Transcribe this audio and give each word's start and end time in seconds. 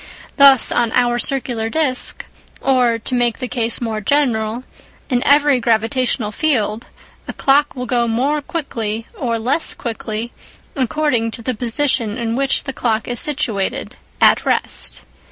Thus 0.35 0.71
on 0.71 0.91
our 0.93 1.19
circular 1.19 1.69
disc, 1.69 2.25
or, 2.59 2.97
to 2.97 3.13
make 3.13 3.37
the 3.37 3.47
case 3.47 3.79
more 3.79 4.01
general, 4.01 4.63
in 5.11 5.21
every 5.23 5.59
gravitational 5.59 6.31
field, 6.31 6.87
a 7.27 7.33
clock 7.33 7.75
will 7.75 7.85
go 7.85 8.07
more 8.07 8.41
quickly 8.41 9.05
or 9.13 9.37
less 9.37 9.75
quickly, 9.75 10.33
according 10.75 11.29
to 11.29 11.43
the 11.43 11.53
position 11.53 12.17
in 12.17 12.35
which 12.35 12.63
the 12.63 12.73
clock 12.73 13.07
is 13.07 13.19
situated 13.19 13.95
(at 14.19 14.43
rest). 14.43 15.03